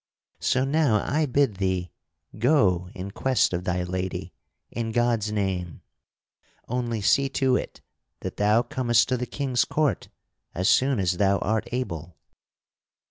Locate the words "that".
8.21-8.37